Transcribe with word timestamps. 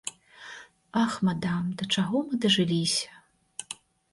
Ах, 1.01 1.13
мадам, 1.27 1.67
да 1.81 1.89
чаго 1.97 2.17
мы 2.31 2.41
дажыліся?! 2.47 3.09